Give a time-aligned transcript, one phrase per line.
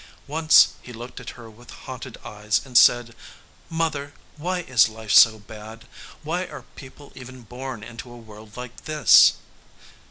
[0.25, 3.15] Once, he looked at her with haunted eyes and said:
[3.69, 5.85] "Mother, why is life so bad?
[6.23, 9.33] Why are people even born into a world like this?"